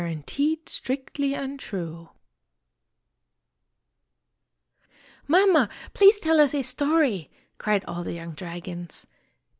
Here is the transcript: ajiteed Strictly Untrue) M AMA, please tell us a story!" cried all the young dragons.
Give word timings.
ajiteed 0.03 0.67
Strictly 0.67 1.35
Untrue) 1.35 2.09
M 5.29 5.35
AMA, 5.35 5.69
please 5.93 6.17
tell 6.19 6.39
us 6.39 6.55
a 6.55 6.63
story!" 6.63 7.29
cried 7.59 7.85
all 7.85 8.03
the 8.03 8.13
young 8.13 8.31
dragons. 8.31 9.05